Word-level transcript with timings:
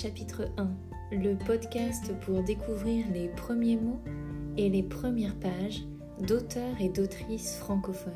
chapitre 0.00 0.48
1, 0.58 0.70
le 1.10 1.36
podcast 1.36 2.12
pour 2.20 2.44
découvrir 2.44 3.04
les 3.10 3.28
premiers 3.30 3.76
mots 3.76 4.00
et 4.56 4.68
les 4.68 4.84
premières 4.84 5.34
pages 5.40 5.82
d'auteurs 6.20 6.80
et 6.80 6.88
d'autrices 6.88 7.56
francophones. 7.56 8.12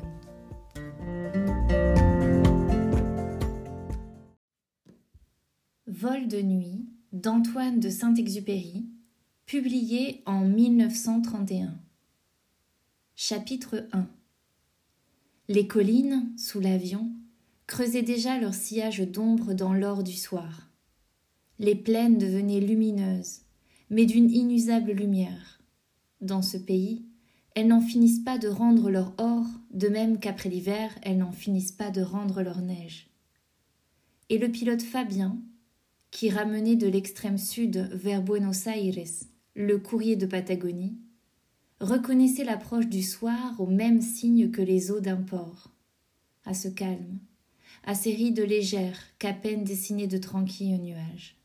Vol 5.87 6.29
de 6.29 6.41
nuit 6.41 6.85
d'Antoine 7.11 7.81
de 7.81 7.89
Saint-Exupéry, 7.89 8.85
publié 9.45 10.23
en 10.25 10.45
1931. 10.45 11.77
Chapitre 13.13 13.89
1 13.91 14.07
Les 15.49 15.67
collines, 15.67 16.31
sous 16.37 16.61
l'avion, 16.61 17.11
creusaient 17.67 18.03
déjà 18.03 18.39
leur 18.39 18.53
sillage 18.53 19.01
d'ombre 19.01 19.53
dans 19.53 19.73
l'or 19.73 20.03
du 20.03 20.13
soir. 20.13 20.69
Les 21.59 21.75
plaines 21.75 22.17
devenaient 22.17 22.59
lumineuses, 22.59 23.41
mais 23.91 24.07
d'une 24.07 24.31
inusable 24.31 24.91
lumière. 24.91 25.61
Dans 26.19 26.41
ce 26.41 26.57
pays, 26.57 27.05
elles 27.53 27.67
n'en 27.67 27.79
finissent 27.79 28.23
pas 28.23 28.39
de 28.39 28.47
rendre 28.47 28.89
leur 28.89 29.13
or, 29.19 29.45
de 29.71 29.87
même 29.87 30.19
qu'après 30.19 30.49
l'hiver, 30.49 30.89
elles 31.03 31.19
n'en 31.19 31.31
finissent 31.31 31.71
pas 31.71 31.91
de 31.91 32.01
rendre 32.01 32.41
leur 32.41 32.61
neige. 32.61 33.07
Et 34.29 34.39
le 34.39 34.49
pilote 34.49 34.81
Fabien, 34.81 35.37
qui 36.09 36.31
ramenait 36.31 36.75
de 36.75 36.87
l'extrême 36.87 37.37
sud 37.37 37.87
vers 37.93 38.23
Buenos 38.23 38.65
Aires 38.65 39.05
le 39.55 39.77
courrier 39.77 40.15
de 40.15 40.25
Patagonie, 40.25 40.97
reconnaissait 41.79 42.45
l'approche 42.45 42.87
du 42.87 43.03
soir 43.03 43.59
au 43.59 43.67
même 43.67 44.01
signe 44.01 44.49
que 44.49 44.61
les 44.63 44.89
eaux 44.89 45.01
d'un 45.01 45.21
port, 45.21 45.69
à 46.45 46.55
ce 46.55 46.67
calme, 46.67 47.19
à 47.83 47.93
ces 47.93 48.15
rides 48.15 48.39
légères 48.39 48.99
qu'à 49.19 49.33
peine 49.33 49.63
dessinées 49.63 50.07
de 50.07 50.17
tranquilles 50.17 50.81
nuages 50.81 51.37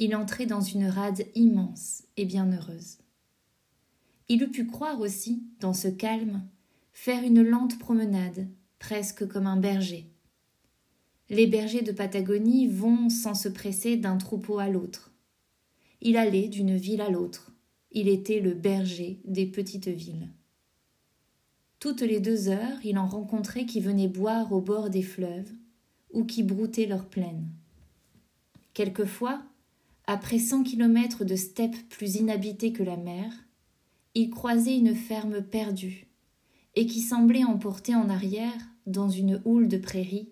il 0.00 0.16
entrait 0.16 0.46
dans 0.46 0.62
une 0.62 0.86
rade 0.86 1.26
immense 1.34 2.04
et 2.16 2.24
bienheureuse. 2.24 2.96
Il 4.28 4.42
eût 4.42 4.50
pu 4.50 4.66
croire 4.66 4.98
aussi, 4.98 5.44
dans 5.60 5.74
ce 5.74 5.88
calme, 5.88 6.42
faire 6.94 7.22
une 7.22 7.42
lente 7.42 7.78
promenade, 7.78 8.48
presque 8.78 9.28
comme 9.28 9.46
un 9.46 9.58
berger. 9.58 10.10
Les 11.28 11.46
bergers 11.46 11.82
de 11.82 11.92
Patagonie 11.92 12.66
vont 12.66 13.10
sans 13.10 13.34
se 13.34 13.50
presser 13.50 13.98
d'un 13.98 14.16
troupeau 14.16 14.58
à 14.58 14.70
l'autre. 14.70 15.12
Il 16.00 16.16
allait 16.16 16.48
d'une 16.48 16.76
ville 16.76 17.02
à 17.02 17.10
l'autre. 17.10 17.52
Il 17.92 18.08
était 18.08 18.40
le 18.40 18.54
berger 18.54 19.20
des 19.26 19.46
petites 19.46 19.88
villes. 19.88 20.30
Toutes 21.78 22.00
les 22.00 22.20
deux 22.20 22.48
heures, 22.48 22.78
il 22.84 22.98
en 22.98 23.06
rencontrait 23.06 23.66
qui 23.66 23.80
venaient 23.80 24.08
boire 24.08 24.50
au 24.52 24.62
bord 24.62 24.88
des 24.88 25.02
fleuves 25.02 25.52
ou 26.14 26.24
qui 26.24 26.42
broutaient 26.42 26.86
leurs 26.86 27.06
plaines. 27.06 27.48
Quelquefois, 28.72 29.42
après 30.10 30.40
cent 30.40 30.64
kilomètres 30.64 31.24
de 31.24 31.36
steppes 31.36 31.88
plus 31.88 32.16
inhabitées 32.16 32.72
que 32.72 32.82
la 32.82 32.96
mer, 32.96 33.32
il 34.16 34.28
croisait 34.28 34.76
une 34.76 34.96
ferme 34.96 35.40
perdue, 35.40 36.08
et 36.74 36.86
qui 36.86 37.00
semblait 37.00 37.44
emporter 37.44 37.94
en 37.94 38.08
arrière, 38.08 38.58
dans 38.86 39.08
une 39.08 39.40
houle 39.44 39.68
de 39.68 39.76
prairies, 39.76 40.28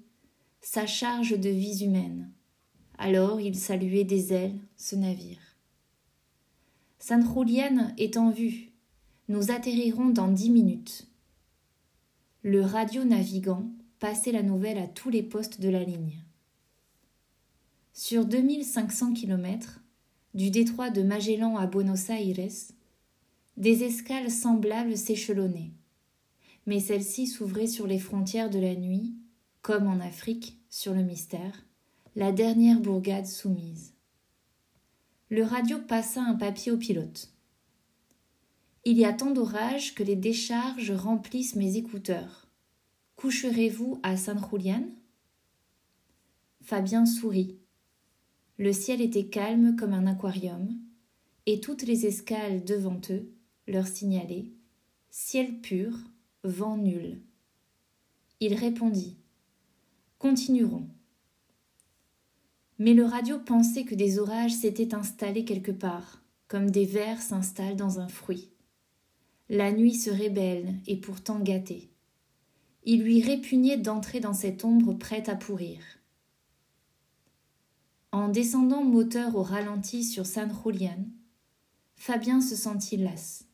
sa 0.61 0.85
charge 0.85 1.39
de 1.39 1.49
vies 1.49 1.85
humaines. 1.85 2.29
Alors 2.99 3.41
il 3.41 3.55
saluait 3.55 4.03
des 4.03 4.33
ailes 4.33 4.59
ce 4.77 4.97
navire. 4.97 5.39
San 6.99 7.23
Julian 7.23 7.95
est 7.99 8.17
en 8.17 8.31
vue. 8.31 8.73
Nous 9.29 9.53
atterrirons 9.53 10.09
dans 10.09 10.27
dix 10.27 10.51
minutes. 10.51 11.07
Le 12.43 12.63
radio-navigant 12.63 13.71
passait 14.01 14.33
la 14.33 14.43
nouvelle 14.43 14.79
à 14.79 14.89
tous 14.89 15.11
les 15.11 15.23
postes 15.23 15.61
de 15.61 15.69
la 15.69 15.85
ligne. 15.85 16.19
Sur 18.01 18.27
2500 18.27 19.13
km, 19.13 19.81
du 20.33 20.53
détroit 20.53 20.89
de 20.89 21.03
Magellan 21.03 21.57
à 21.57 21.67
Buenos 21.67 22.11
Aires, 22.11 22.49
des 23.57 23.83
escales 23.83 24.31
semblables 24.31 24.97
s'échelonnaient. 24.97 25.73
Mais 26.67 26.79
celles-ci 26.79 27.27
s'ouvraient 27.27 27.67
sur 27.67 27.89
les 27.89 27.99
frontières 27.99 28.51
de 28.51 28.61
la 28.61 28.77
nuit, 28.77 29.17
comme 29.63 29.89
en 29.89 29.99
Afrique, 29.99 30.61
sur 30.71 30.95
le 30.95 31.03
mystère, 31.03 31.67
la 32.15 32.31
dernière 32.31 32.79
bourgade 32.79 33.27
soumise. 33.27 33.95
Le 35.29 35.43
radio 35.43 35.81
passa 35.81 36.23
un 36.23 36.37
papier 36.37 36.71
au 36.71 36.77
pilote. 36.77 37.33
Il 38.85 38.97
y 38.97 39.07
a 39.07 39.13
tant 39.13 39.33
d'orages 39.33 39.97
que 39.97 40.05
les 40.05 40.15
décharges 40.15 40.93
remplissent 40.93 41.57
mes 41.57 41.77
écouteurs. 41.77 42.47
Coucherez-vous 43.17 43.99
à 44.05 44.17
San 44.17 44.41
Julian? 44.53 44.85
Fabien 46.63 47.05
sourit. 47.05 47.58
Le 48.59 48.73
ciel 48.73 49.01
était 49.01 49.27
calme 49.27 49.77
comme 49.77 49.93
un 49.93 50.09
aquarium, 50.09 50.69
et 51.47 51.61
toutes 51.61 51.85
les 51.85 52.07
escales 52.07 52.65
devant 52.65 53.01
eux 53.11 53.31
leur 53.69 53.87
signalaient 53.87 54.47
Ciel 55.11 55.61
pur, 55.61 55.97
vent 56.43 56.77
nul. 56.77 57.21
Il 58.41 58.55
répondit 58.55 59.17
Continuerons. 60.19 60.89
Mais 62.81 62.95
le 62.95 63.05
radio 63.05 63.39
pensait 63.39 63.85
que 63.85 63.95
des 63.95 64.19
orages 64.19 64.55
s'étaient 64.55 64.95
installés 64.95 65.45
quelque 65.45 65.73
part, 65.73 66.23
comme 66.49 66.71
des 66.71 66.85
vers 66.85 67.23
s'installent 67.23 67.77
dans 67.77 68.01
un 68.01 68.09
fruit. 68.09 68.51
La 69.49 69.71
nuit 69.71 69.95
serait 69.95 70.31
belle 70.31 70.75
et 70.87 70.97
pourtant 70.97 71.39
gâtée. 71.39 71.91
Il 72.85 73.03
lui 73.03 73.23
répugnait 73.23 73.79
d'entrer 73.79 74.19
dans 74.19 74.35
cette 74.35 74.65
ombre 74.65 74.95
prête 74.95 75.29
à 75.29 75.37
pourrir. 75.37 75.79
En 78.11 78.29
descendant 78.29 78.83
moteur 78.83 79.37
au 79.37 79.43
ralenti 79.43 80.03
sur 80.03 80.25
San 80.25 80.51
Julian, 80.65 81.05
Fabien 81.97 82.41
se 82.41 82.57
sentit 82.57 82.97
las. 82.97 83.45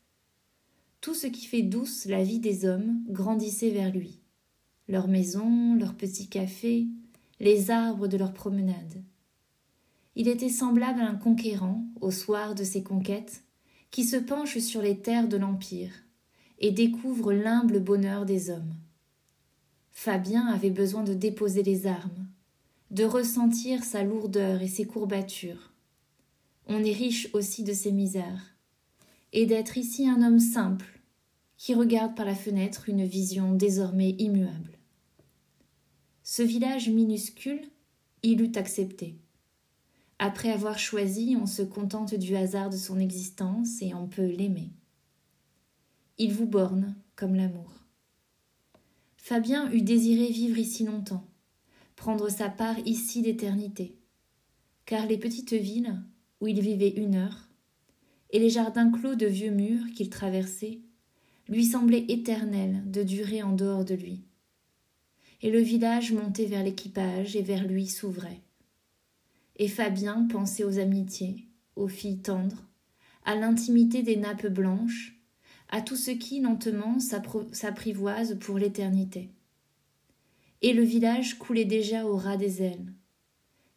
Tout 1.01 1.13
ce 1.13 1.27
qui 1.27 1.45
fait 1.45 1.61
douce 1.61 2.05
la 2.05 2.23
vie 2.23 2.39
des 2.39 2.65
hommes 2.65 3.03
grandissait 3.09 3.71
vers 3.71 3.91
lui. 3.91 4.21
Leurs 4.87 5.09
maisons, 5.09 5.75
leurs 5.75 5.95
petits 5.95 6.29
cafés, 6.29 6.87
les 7.41 7.69
arbres 7.69 8.07
de 8.07 8.15
leurs 8.15 8.33
promenades. 8.33 9.03
Il 10.15 10.29
était 10.29 10.47
semblable 10.47 11.01
à 11.01 11.09
un 11.09 11.15
conquérant, 11.15 11.83
au 11.99 12.11
soir 12.11 12.55
de 12.55 12.63
ses 12.63 12.81
conquêtes, 12.81 13.43
qui 13.91 14.05
se 14.05 14.15
penche 14.15 14.59
sur 14.59 14.81
les 14.81 15.01
terres 15.01 15.27
de 15.27 15.35
l'Empire 15.35 15.91
et 16.59 16.71
découvre 16.71 17.33
l'humble 17.33 17.81
bonheur 17.81 18.25
des 18.25 18.49
hommes. 18.49 18.73
Fabien 19.91 20.47
avait 20.47 20.69
besoin 20.69 21.03
de 21.03 21.13
déposer 21.13 21.61
les 21.61 21.87
armes, 21.87 22.24
de 22.95 23.03
ressentir 23.03 23.83
sa 23.83 24.03
lourdeur 24.03 24.61
et 24.61 24.69
ses 24.69 24.85
courbatures. 24.85 25.73
On 26.67 26.81
est 26.81 26.93
riche 26.93 27.27
aussi 27.33 27.65
de 27.65 27.73
ses 27.73 27.91
misères, 27.91 28.55
et 29.33 29.45
d'être 29.45 29.77
ici 29.77 30.07
un 30.07 30.25
homme 30.25 30.39
simple, 30.39 31.01
qui 31.57 31.73
regarde 31.73 32.15
par 32.15 32.25
la 32.25 32.35
fenêtre 32.35 32.87
une 32.87 33.03
vision 33.03 33.53
désormais 33.53 34.11
immuable. 34.11 34.79
Ce 36.23 36.41
village 36.41 36.87
minuscule, 36.87 37.69
il 38.23 38.41
eût 38.41 38.53
accepté. 38.55 39.19
Après 40.17 40.49
avoir 40.49 40.79
choisi, 40.79 41.35
on 41.37 41.47
se 41.47 41.63
contente 41.63 42.15
du 42.15 42.37
hasard 42.37 42.69
de 42.69 42.77
son 42.77 42.97
existence 42.97 43.81
et 43.81 43.93
on 43.93 44.07
peut 44.07 44.25
l'aimer. 44.25 44.71
Il 46.17 46.31
vous 46.31 46.47
borne 46.47 46.95
comme 47.17 47.35
l'amour. 47.35 47.73
Fabien 49.17 49.69
eût 49.73 49.81
désiré 49.81 50.27
vivre 50.27 50.57
ici 50.57 50.85
longtemps 50.85 51.27
prendre 52.05 52.29
sa 52.29 52.49
part 52.49 52.77
ici 52.85 53.23
d'éternité. 53.23 53.97
Car 54.85 55.07
les 55.07 55.17
petites 55.17 55.53
villes, 55.53 55.99
où 56.39 56.45
il 56.45 56.59
vivait 56.59 56.93
une 56.97 57.15
heure, 57.15 57.49
et 58.29 58.37
les 58.37 58.51
jardins 58.51 58.91
clos 58.91 59.15
de 59.15 59.25
vieux 59.25 59.49
murs 59.49 59.87
qu'il 59.95 60.11
traversait, 60.11 60.81
lui 61.49 61.65
semblaient 61.65 62.05
éternels 62.07 62.83
de 62.85 63.01
durer 63.01 63.41
en 63.41 63.53
dehors 63.53 63.85
de 63.85 63.95
lui. 63.95 64.21
Et 65.41 65.49
le 65.49 65.57
village 65.57 66.11
montait 66.11 66.45
vers 66.45 66.63
l'équipage 66.63 67.35
et 67.35 67.41
vers 67.41 67.65
lui 67.65 67.87
s'ouvrait. 67.87 68.41
Et 69.55 69.67
Fabien 69.67 70.27
pensait 70.29 70.63
aux 70.63 70.77
amitiés, 70.77 71.47
aux 71.75 71.87
filles 71.87 72.19
tendres, 72.19 72.67
à 73.23 73.33
l'intimité 73.33 74.03
des 74.03 74.17
nappes 74.17 74.45
blanches, 74.45 75.19
à 75.69 75.81
tout 75.81 75.95
ce 75.95 76.11
qui 76.11 76.39
lentement 76.39 76.99
s'apprivoise 76.99 78.37
pour 78.39 78.59
l'éternité 78.59 79.31
et 80.65 80.73
le 80.73 80.81
village 80.81 81.37
coulait 81.37 81.63
déjà 81.63 82.07
au 82.07 82.17
ras 82.17 82.37
des 82.37 82.63
ailes, 82.63 82.91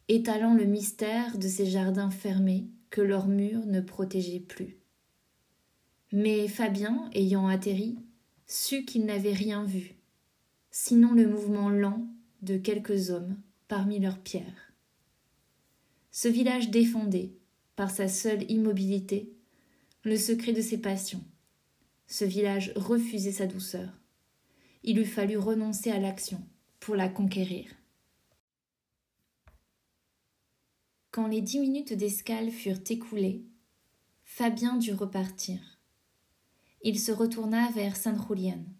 étalant 0.07 0.55
le 0.55 0.65
mystère 0.65 1.37
de 1.37 1.47
ces 1.47 1.67
jardins 1.67 2.09
fermés 2.09 2.65
que 2.89 2.99
leurs 2.99 3.27
murs 3.27 3.67
ne 3.67 3.79
protégeaient 3.79 4.39
plus. 4.39 4.79
Mais 6.11 6.47
Fabien, 6.47 7.07
ayant 7.13 7.47
atterri, 7.47 7.99
sut 8.47 8.85
qu'il 8.85 9.05
n'avait 9.05 9.33
rien 9.33 9.63
vu, 9.63 9.97
sinon 10.71 11.13
le 11.13 11.27
mouvement 11.27 11.69
lent 11.69 12.07
de 12.41 12.57
quelques 12.57 13.11
hommes 13.11 13.37
parmi 13.67 13.99
leurs 13.99 14.17
pierres. 14.17 14.73
Ce 16.09 16.27
village 16.27 16.71
défendait, 16.71 17.33
par 17.75 17.91
sa 17.91 18.07
seule 18.07 18.49
immobilité, 18.49 19.31
le 20.03 20.17
secret 20.17 20.53
de 20.53 20.61
ses 20.61 20.79
passions. 20.79 21.23
Ce 22.07 22.25
village 22.25 22.73
refusait 22.75 23.31
sa 23.31 23.45
douceur. 23.45 23.91
Il 24.81 24.97
eût 24.97 25.05
fallu 25.05 25.37
renoncer 25.37 25.91
à 25.91 25.99
l'action 25.99 26.41
pour 26.79 26.95
la 26.95 27.09
conquérir. 27.09 27.69
Quand 31.11 31.27
les 31.27 31.41
dix 31.41 31.59
minutes 31.59 31.93
d'escale 31.93 32.51
furent 32.51 32.81
écoulées, 32.89 33.43
Fabien 34.23 34.77
dut 34.77 34.93
repartir. 34.93 35.59
Il 36.83 36.99
se 36.99 37.11
retourna 37.11 37.71
vers 37.71 37.95
Sainte 37.95 38.25
Julienne. 38.27 38.71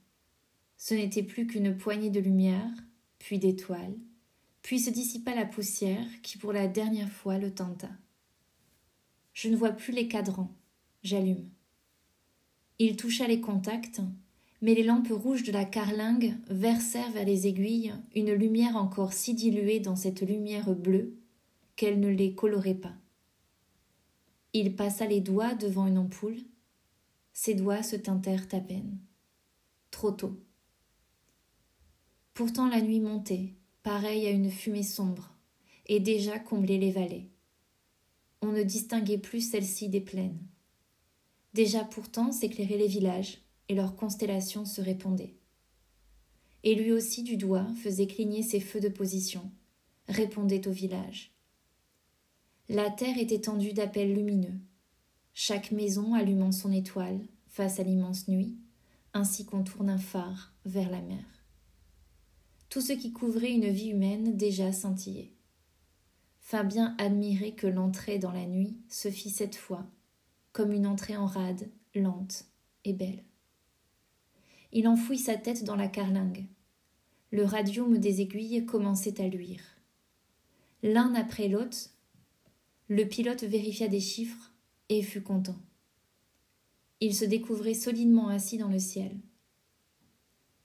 Ce 0.78 0.94
n'était 0.94 1.24
plus 1.24 1.48
qu'une 1.48 1.76
poignée 1.76 2.10
de 2.10 2.20
lumière, 2.20 2.72
puis 3.18 3.40
d'étoiles, 3.40 3.98
puis 4.62 4.80
se 4.80 4.90
dissipa 4.90 5.36
la 5.36 5.46
poussière 5.46 6.08
qui 6.22 6.38
pour 6.38 6.54
la 6.54 6.68
dernière 6.68 7.12
fois 7.12 7.38
le 7.38 7.54
tenta. 7.54 7.90
Je 9.34 9.50
ne 9.50 9.58
vois 9.58 9.72
plus 9.72 9.92
les 9.92 10.08
cadrans. 10.08 10.56
J'allume. 11.04 11.50
Il 12.78 12.96
toucha 12.96 13.28
les 13.28 13.42
contacts, 13.42 14.02
mais 14.62 14.74
les 14.74 14.84
lampes 14.84 15.12
rouges 15.12 15.44
de 15.44 15.52
la 15.52 15.66
carlingue 15.66 16.36
versèrent 16.50 17.12
vers 17.12 17.26
les 17.26 17.48
aiguilles 17.48 17.94
une 18.16 18.34
lumière 18.34 18.76
encore 18.76 19.14
si 19.14 19.34
diluée 19.34 19.80
dans 19.80 19.96
cette 19.96 20.22
lumière 20.22 20.76
bleue 20.76 21.18
qu'elle 21.76 22.00
ne 22.00 22.10
les 22.10 22.36
colorait 22.36 22.74
pas. 22.74 22.96
Il 24.54 24.76
passa 24.76 25.06
les 25.06 25.22
doigts 25.22 25.54
devant 25.56 25.88
une 25.88 25.98
ampoule. 25.98 26.40
Ses 27.32 27.54
doigts 27.54 27.84
se 27.84 27.96
teintèrent 27.96 28.48
à 28.52 28.60
peine. 28.60 29.00
Trop 29.92 30.12
tôt. 30.12 30.38
Pourtant 32.34 32.68
la 32.68 32.82
nuit 32.82 33.00
montait, 33.00 33.54
pareille 33.84 34.28
à 34.28 34.32
une 34.32 34.50
fumée 34.50 34.84
sombre, 34.84 35.36
et 35.86 36.00
déjà 36.00 36.40
comblait 36.40 36.78
les 36.78 36.92
vallées. 36.92 37.30
On 38.42 38.52
ne 38.52 38.64
distinguait 38.64 39.18
plus 39.18 39.42
celle-ci 39.42 39.90
des 39.90 40.02
plaines. 40.02 40.40
Déjà 41.54 41.84
pourtant 41.84 42.32
s'éclairaient 42.32 42.78
les 42.78 42.88
villages, 42.88 43.42
et 43.70 43.76
leurs 43.76 43.96
constellations 43.96 44.66
se 44.66 44.82
répondaient. 44.82 45.36
Et 46.64 46.76
lui 46.76 46.92
aussi 46.92 47.24
du 47.24 47.38
doigt 47.38 47.68
faisait 47.82 48.08
cligner 48.08 48.44
ses 48.44 48.60
feux 48.60 48.82
de 48.82 48.90
position, 48.90 49.50
répondait 50.10 50.68
au 50.68 50.72
village. 50.72 51.32
La 52.68 52.90
terre 52.90 53.18
était 53.18 53.42
tendue 53.42 53.74
d'appels 53.74 54.14
lumineux, 54.14 54.60
chaque 55.34 55.72
maison 55.72 56.14
allumant 56.14 56.52
son 56.52 56.72
étoile 56.72 57.22
face 57.48 57.80
à 57.80 57.84
l'immense 57.84 58.28
nuit, 58.28 58.58
ainsi 59.14 59.46
qu'on 59.46 59.64
tourne 59.64 59.90
un 59.90 59.98
phare 59.98 60.54
vers 60.66 60.90
la 60.90 61.02
mer. 61.02 61.24
Tout 62.70 62.82
ce 62.82 62.94
qui 62.94 63.12
couvrait 63.12 63.54
une 63.54 63.70
vie 63.70 63.90
humaine 63.90 64.36
déjà 64.36 64.72
scintillait. 64.72 65.32
Fabien 66.40 66.96
admirait 66.98 67.54
que 67.54 67.68
l'entrée 67.68 68.20
dans 68.20 68.32
la 68.32 68.46
nuit 68.46 68.78
se 68.90 69.10
fit 69.10 69.30
cette 69.30 69.56
fois, 69.56 69.86
comme 70.52 70.72
une 70.72 70.88
entrée 70.88 71.16
en 71.16 71.26
rade, 71.26 71.70
lente 71.96 72.46
et 72.86 72.94
belle. 72.94 73.24
Il 74.72 74.88
enfouit 74.88 75.18
sa 75.18 75.36
tête 75.36 75.64
dans 75.64 75.76
la 75.76 75.88
carlingue. 75.88 76.46
Le 77.32 77.44
radium 77.44 77.98
des 77.98 78.22
aiguilles 78.22 78.66
commençait 78.66 79.22
à 79.22 79.28
luire. 79.28 79.62
L'un 80.84 81.14
après 81.16 81.48
l'autre, 81.48 81.78
le 82.88 83.06
pilote 83.06 83.44
vérifia 83.44 83.88
des 83.88 84.00
chiffres 84.00 84.52
et 84.90 85.02
fut 85.02 85.22
content. 85.22 85.58
Il 87.02 87.16
se 87.16 87.26
découvrait 87.26 87.74
solidement 87.74 88.28
assis 88.28 88.58
dans 88.58 88.68
le 88.68 88.80
ciel. 88.80 89.16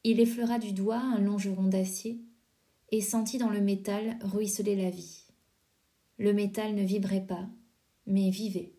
Il 0.04 0.20
effleura 0.20 0.58
du 0.58 0.72
doigt 0.72 1.00
un 1.00 1.20
longeron 1.20 1.64
d'acier 1.64 2.20
et 2.90 3.00
sentit 3.00 3.38
dans 3.38 3.50
le 3.50 3.60
métal 3.60 4.18
ruisseler 4.20 4.76
la 4.76 4.90
vie. 4.90 5.24
Le 6.18 6.32
métal 6.32 6.74
ne 6.74 6.82
vibrait 6.82 7.26
pas, 7.26 7.48
mais 8.06 8.30
vivait. 8.30 8.74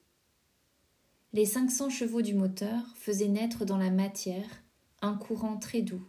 Les 1.33 1.45
cinq 1.45 1.69
cents 1.69 1.89
chevaux 1.89 2.21
du 2.21 2.33
moteur 2.33 2.81
faisaient 2.95 3.28
naître 3.28 3.66
dans 3.66 3.78
la 3.78 3.89
matière 3.89 4.63
courant 5.13 5.57
très 5.57 5.81
doux 5.81 6.06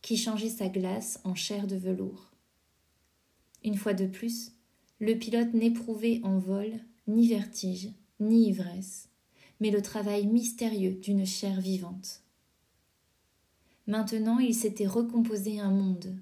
qui 0.00 0.16
changeait 0.16 0.48
sa 0.48 0.68
glace 0.68 1.20
en 1.24 1.34
chair 1.34 1.66
de 1.66 1.76
velours. 1.76 2.32
Une 3.64 3.76
fois 3.76 3.94
de 3.94 4.06
plus, 4.06 4.52
le 4.98 5.14
pilote 5.14 5.54
n'éprouvait 5.54 6.20
en 6.24 6.38
vol 6.38 6.72
ni 7.06 7.28
vertige, 7.28 7.90
ni 8.20 8.48
ivresse, 8.48 9.08
mais 9.60 9.70
le 9.70 9.80
travail 9.80 10.26
mystérieux 10.26 10.94
d'une 10.94 11.24
chair 11.24 11.60
vivante. 11.60 12.22
Maintenant 13.86 14.38
il 14.38 14.54
s'était 14.54 14.86
recomposé 14.86 15.60
un 15.60 15.70
monde. 15.70 16.16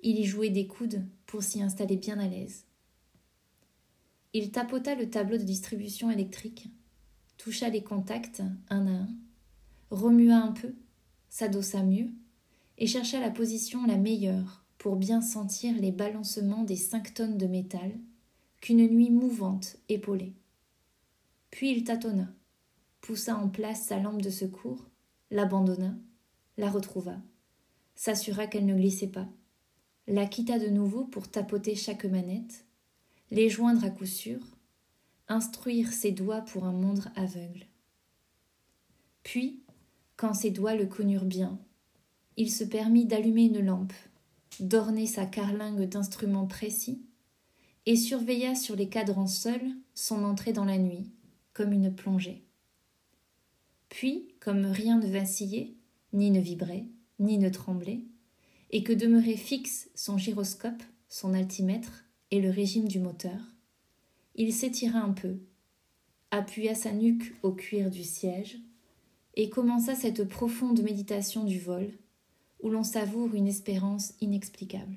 Il 0.00 0.18
y 0.18 0.24
jouait 0.24 0.50
des 0.50 0.66
coudes 0.66 1.04
pour 1.26 1.42
s'y 1.42 1.60
installer 1.60 1.96
bien 1.96 2.18
à 2.18 2.28
l'aise. 2.28 2.64
Il 4.32 4.52
tapota 4.52 4.94
le 4.94 5.10
tableau 5.10 5.38
de 5.38 5.42
distribution 5.42 6.10
électrique, 6.10 6.68
toucha 7.36 7.68
les 7.68 7.82
contacts 7.82 8.42
un 8.68 8.86
à 8.86 8.90
un, 8.90 9.08
remua 9.90 10.36
un 10.36 10.52
peu 10.52 10.74
s'adossa 11.28 11.82
mieux 11.82 12.10
et 12.78 12.86
chercha 12.86 13.20
la 13.20 13.30
position 13.30 13.86
la 13.86 13.96
meilleure 13.96 14.64
pour 14.78 14.96
bien 14.96 15.20
sentir 15.20 15.74
les 15.74 15.92
balancements 15.92 16.64
des 16.64 16.76
cinq 16.76 17.14
tonnes 17.14 17.38
de 17.38 17.46
métal 17.46 17.92
qu'une 18.60 18.86
nuit 18.88 19.10
mouvante 19.10 19.76
épaulait. 19.88 20.34
Puis 21.50 21.72
il 21.72 21.84
tâtonna, 21.84 22.28
poussa 23.00 23.36
en 23.36 23.48
place 23.48 23.82
sa 23.82 23.98
lampe 23.98 24.22
de 24.22 24.30
secours, 24.30 24.84
l'abandonna, 25.30 25.96
la 26.56 26.70
retrouva, 26.70 27.16
s'assura 27.94 28.46
qu'elle 28.46 28.66
ne 28.66 28.74
glissait 28.74 29.08
pas, 29.08 29.28
la 30.06 30.26
quitta 30.26 30.58
de 30.58 30.68
nouveau 30.68 31.04
pour 31.04 31.28
tapoter 31.28 31.74
chaque 31.74 32.04
manette, 32.04 32.64
les 33.30 33.48
joindre 33.50 33.84
à 33.84 33.90
coup 33.90 34.06
sûr, 34.06 34.40
instruire 35.28 35.92
ses 35.92 36.12
doigts 36.12 36.40
pour 36.40 36.64
un 36.64 36.72
monde 36.72 37.04
aveugle. 37.14 37.66
Puis 39.22 39.62
quand 40.18 40.34
ses 40.34 40.50
doigts 40.50 40.74
le 40.74 40.84
connurent 40.84 41.24
bien. 41.24 41.58
Il 42.36 42.50
se 42.50 42.64
permit 42.64 43.06
d'allumer 43.06 43.44
une 43.44 43.64
lampe, 43.64 43.94
d'orner 44.60 45.06
sa 45.06 45.24
carlingue 45.24 45.88
d'instruments 45.88 46.46
précis, 46.46 47.00
et 47.86 47.96
surveilla 47.96 48.54
sur 48.54 48.76
les 48.76 48.90
cadrans 48.90 49.28
seuls 49.28 49.72
son 49.94 50.24
entrée 50.24 50.52
dans 50.52 50.66
la 50.66 50.76
nuit, 50.76 51.10
comme 51.54 51.72
une 51.72 51.94
plongée. 51.94 52.44
Puis, 53.88 54.28
comme 54.40 54.66
rien 54.66 54.98
ne 54.98 55.06
vacillait, 55.06 55.72
ni 56.12 56.30
ne 56.30 56.40
vibrait, 56.40 56.84
ni 57.18 57.38
ne 57.38 57.48
tremblait, 57.48 58.04
et 58.70 58.82
que 58.82 58.92
demeurait 58.92 59.36
fixe 59.36 59.88
son 59.94 60.18
gyroscope, 60.18 60.82
son 61.08 61.32
altimètre 61.32 62.04
et 62.30 62.40
le 62.40 62.50
régime 62.50 62.88
du 62.88 62.98
moteur, 62.98 63.40
il 64.34 64.52
s'étira 64.52 64.98
un 64.98 65.12
peu, 65.12 65.38
appuya 66.30 66.74
sa 66.74 66.92
nuque 66.92 67.34
au 67.42 67.52
cuir 67.52 67.90
du 67.90 68.04
siège, 68.04 68.58
et 69.38 69.48
commença 69.48 69.94
cette 69.94 70.24
profonde 70.24 70.82
méditation 70.82 71.44
du 71.44 71.60
vol, 71.60 71.92
où 72.60 72.70
l'on 72.70 72.82
savoure 72.82 73.36
une 73.36 73.46
espérance 73.46 74.14
inexplicable. 74.20 74.96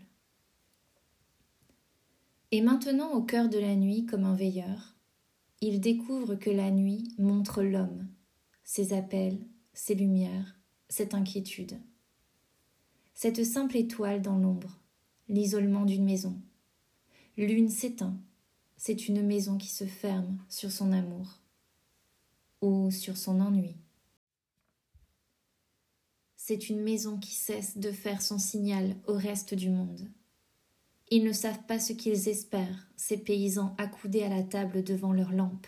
Et 2.50 2.62
maintenant, 2.62 3.12
au 3.14 3.22
cœur 3.22 3.50
de 3.50 3.60
la 3.60 3.76
nuit, 3.76 4.08
comme 4.08 4.24
un 4.24 4.34
veilleur, 4.34 4.96
il 5.62 5.80
découvre 5.80 6.34
que 6.34 6.50
la 6.50 6.72
nuit 6.72 7.14
montre 7.20 7.62
l'homme, 7.62 8.08
ses 8.64 8.94
appels, 8.94 9.38
ses 9.74 9.94
lumières, 9.94 10.60
cette 10.90 11.14
inquiétude. 11.14 11.80
Cette 13.14 13.46
simple 13.46 13.78
étoile 13.78 14.24
dans 14.24 14.40
l'ombre, 14.40 14.80
l'isolement 15.30 15.86
d'une 15.86 16.04
maison. 16.04 16.36
L'une 17.38 17.70
s'éteint, 17.70 18.18
c'est 18.76 19.08
une 19.08 19.22
maison 19.22 19.60
qui 19.60 19.70
se 19.70 19.86
ferme 19.86 20.40
sur 20.50 20.72
son 20.72 20.94
amour 20.94 21.38
ou 22.62 22.90
sur 22.90 23.18
son 23.18 23.40
ennui 23.40 23.76
une 26.56 26.82
maison 26.82 27.18
qui 27.18 27.34
cesse 27.34 27.78
de 27.78 27.92
faire 27.92 28.22
son 28.22 28.38
signal 28.38 28.96
au 29.08 29.14
reste 29.14 29.54
du 29.54 29.70
monde. 29.70 30.08
Ils 31.10 31.24
ne 31.24 31.34
savent 31.34 31.64
pas 31.68 31.80
ce 31.80 31.94
qu'ils 31.94 32.30
espèrent, 32.30 32.88
ces 32.96 33.18
paysans 33.18 33.76
accoudés 33.78 34.24
à 34.24 34.30
la 34.30 34.44
table 34.44 34.84
devant 34.84 35.12
leurs 35.12 35.34
lampes. 35.34 35.68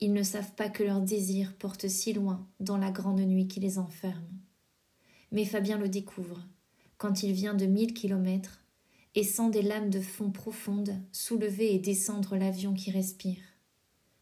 Ils 0.00 0.12
ne 0.12 0.22
savent 0.22 0.54
pas 0.54 0.68
que 0.68 0.82
leur 0.82 1.00
désir 1.00 1.54
porte 1.56 1.86
si 1.86 2.12
loin 2.12 2.48
dans 2.58 2.78
la 2.78 2.90
grande 2.90 3.20
nuit 3.20 3.46
qui 3.46 3.60
les 3.60 3.78
enferme. 3.78 4.28
Mais 5.30 5.44
Fabien 5.44 5.78
le 5.78 5.88
découvre, 5.88 6.40
quand 6.98 7.22
il 7.22 7.32
vient 7.32 7.54
de 7.54 7.66
mille 7.66 7.94
kilomètres, 7.94 8.64
et 9.14 9.24
sent 9.24 9.50
des 9.50 9.62
lames 9.62 9.90
de 9.90 10.00
fond 10.00 10.30
profondes 10.30 10.94
soulever 11.12 11.74
et 11.74 11.78
descendre 11.78 12.36
l'avion 12.36 12.74
qui 12.74 12.90
respire, 12.90 13.42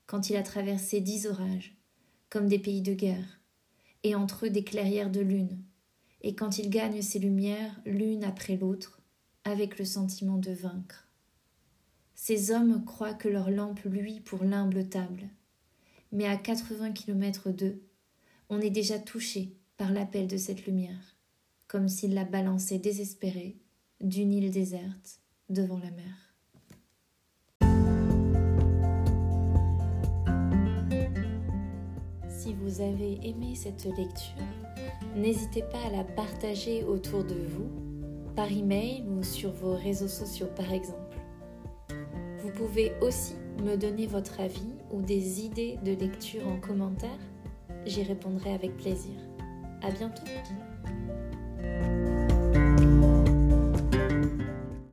quand 0.06 0.30
il 0.30 0.36
a 0.36 0.42
traversé 0.42 1.00
dix 1.00 1.26
orages, 1.26 1.76
comme 2.30 2.48
des 2.48 2.58
pays 2.58 2.82
de 2.82 2.94
guerre, 2.94 3.37
et 4.02 4.14
entre 4.14 4.46
eux 4.46 4.50
des 4.50 4.64
clairières 4.64 5.10
de 5.10 5.20
lune, 5.20 5.62
et 6.22 6.34
quand 6.34 6.58
il 6.58 6.70
gagne 6.70 7.02
ces 7.02 7.18
lumières 7.18 7.80
l'une 7.84 8.24
après 8.24 8.56
l'autre, 8.56 9.00
avec 9.44 9.78
le 9.78 9.84
sentiment 9.84 10.38
de 10.38 10.52
vaincre. 10.52 11.08
Ces 12.14 12.50
hommes 12.50 12.84
croient 12.84 13.14
que 13.14 13.28
leur 13.28 13.50
lampe 13.50 13.84
luit 13.84 14.20
pour 14.20 14.44
l'humble 14.44 14.88
table, 14.88 15.28
mais 16.12 16.26
à 16.26 16.36
quatre-vingts 16.36 16.92
kilomètres 16.92 17.50
d'eux, 17.50 17.80
on 18.50 18.60
est 18.60 18.70
déjà 18.70 18.98
touché 18.98 19.56
par 19.76 19.92
l'appel 19.92 20.26
de 20.26 20.36
cette 20.36 20.66
lumière, 20.66 21.16
comme 21.66 21.88
s'il 21.88 22.14
la 22.14 22.24
balançait 22.24 22.78
désespérée 22.78 23.56
d'une 24.00 24.32
île 24.32 24.50
déserte 24.50 25.20
devant 25.48 25.78
la 25.78 25.90
mer. 25.90 26.27
Si 32.48 32.54
vous 32.54 32.80
avez 32.80 33.20
aimé 33.28 33.54
cette 33.54 33.84
lecture, 33.84 34.42
n'hésitez 35.14 35.60
pas 35.70 35.82
à 35.86 35.90
la 35.90 36.02
partager 36.02 36.82
autour 36.82 37.22
de 37.22 37.34
vous, 37.34 37.68
par 38.34 38.50
email 38.50 39.04
ou 39.06 39.22
sur 39.22 39.52
vos 39.52 39.74
réseaux 39.74 40.08
sociaux 40.08 40.48
par 40.56 40.72
exemple. 40.72 41.18
Vous 42.42 42.50
pouvez 42.52 42.92
aussi 43.02 43.34
me 43.62 43.76
donner 43.76 44.06
votre 44.06 44.40
avis 44.40 44.72
ou 44.90 45.02
des 45.02 45.44
idées 45.44 45.78
de 45.84 45.92
lecture 45.92 46.48
en 46.48 46.58
commentaire. 46.58 47.20
J'y 47.84 48.02
répondrai 48.02 48.54
avec 48.54 48.74
plaisir. 48.78 49.16
À 49.82 49.90
bientôt! 49.90 50.22